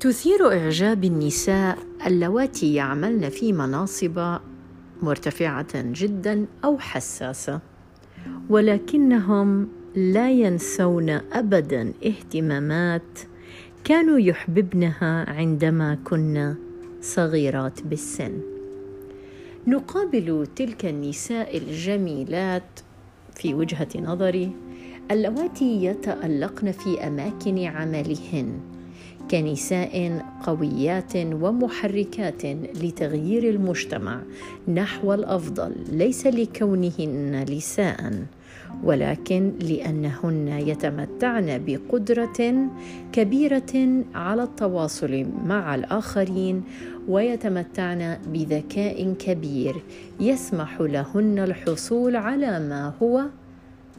[0.00, 4.38] تثير إعجاب النساء اللواتي يعملن في مناصب
[5.02, 7.60] مرتفعة جدا أو حساسة
[8.50, 13.18] ولكنهم لا ينسون ابدا اهتمامات
[13.84, 16.56] كانوا يحببنها عندما كنا
[17.00, 18.40] صغيرات بالسن.
[19.66, 22.80] نقابل تلك النساء الجميلات
[23.34, 24.52] في وجهة نظري
[25.10, 28.79] اللواتي يتألقن في أماكن عملهن
[29.30, 32.46] كنساء قويات ومحركات
[32.82, 34.20] لتغيير المجتمع
[34.68, 38.24] نحو الأفضل ليس لكونهن نساء
[38.84, 42.68] ولكن لأنهن يتمتعن بقدرة
[43.12, 46.62] كبيرة على التواصل مع الآخرين
[47.08, 49.74] ويتمتعن بذكاء كبير
[50.20, 53.22] يسمح لهن الحصول على ما هو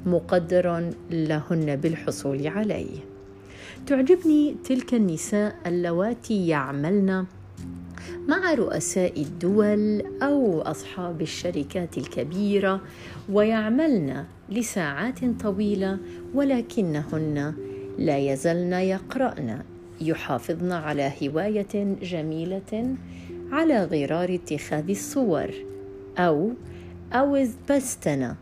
[0.06, 3.11] مقدر لهن بالحصول عليه.
[3.88, 7.26] تعجبني تلك النساء اللواتي يعملن
[8.28, 12.82] مع رؤساء الدول أو أصحاب الشركات الكبيرة
[13.30, 15.98] ويعملن لساعات طويلة
[16.34, 17.54] ولكنهن
[17.98, 19.62] لا يزلن يقرأن.
[20.02, 22.96] يحافظن على هواية جميلة
[23.52, 25.50] على غرار اتخاذ الصور
[26.18, 26.52] أو
[27.14, 28.36] أو بستنا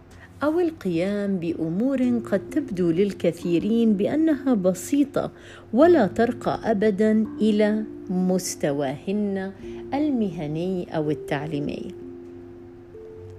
[0.44, 5.32] أو القيام بأمور قد تبدو للكثيرين بأنها بسيطة
[5.74, 9.52] ولا ترقى ابدا إلى مستواهن
[9.94, 11.92] المهني أو التعليمي.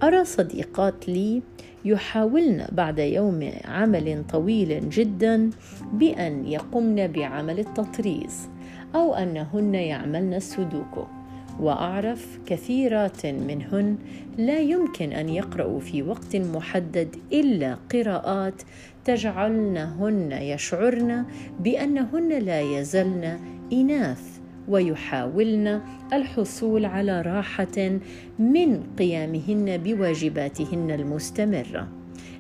[0.03, 1.43] أرى صديقات لي
[1.85, 5.51] يحاولن بعد يوم عمل طويل جدا
[5.93, 8.49] بأن يقمن بعمل التطريز
[8.95, 11.20] أو أنهن يعملن السودوكو
[11.61, 13.97] وأعرف كثيرات منهن
[14.39, 18.63] لا يمكن أن يقرأوا في وقت محدد إلا قراءات
[19.05, 21.25] تجعلنهن يشعرن
[21.61, 23.39] بأنهن لا يزلن
[23.73, 25.81] إناث ويحاولن
[26.13, 27.99] الحصول على راحة
[28.39, 31.89] من قيامهن بواجباتهن المستمرة.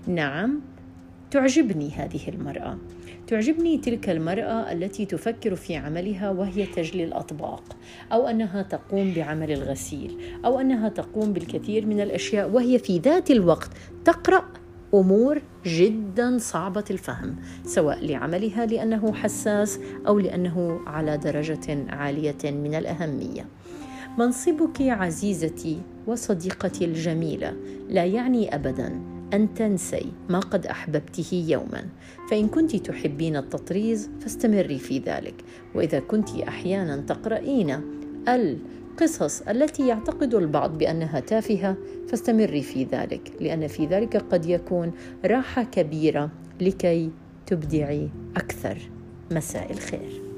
[0.06, 0.60] نعم
[1.30, 2.78] تعجبني هذه المرأة.
[3.26, 7.62] تعجبني تلك المرأة التي تفكر في عملها وهي تجلي الأطباق
[8.12, 13.70] أو أنها تقوم بعمل الغسيل أو أنها تقوم بالكثير من الأشياء وهي في ذات الوقت
[14.04, 14.44] تقرأ
[14.94, 23.46] أمور جدا صعبة الفهم سواء لعملها لأنه حساس أو لأنه على درجة عالية من الأهمية.
[24.18, 27.56] منصبك عزيزتي وصديقتي الجميلة
[27.88, 31.84] لا يعني ابدا أن تنسي ما قد أحببته يوما.
[32.30, 35.34] فإن كنت تحبين التطريز فاستمري في ذلك.
[35.74, 37.80] وإذا كنت أحيانا تقرأين
[38.28, 41.76] القصص التي يعتقد البعض بأنها تافهة
[42.08, 43.32] فاستمري في ذلك.
[43.40, 44.92] لأن في ذلك قد يكون
[45.24, 46.30] راحة كبيرة
[46.60, 47.10] لكي
[47.46, 48.78] تبدعي أكثر.
[49.30, 50.29] مساء الخير.